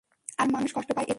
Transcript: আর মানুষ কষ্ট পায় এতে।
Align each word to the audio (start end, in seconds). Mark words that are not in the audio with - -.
আর 0.39 0.47
মানুষ 0.51 0.69
কষ্ট 0.73 0.89
পায় 0.89 1.03
এতে। 1.03 1.09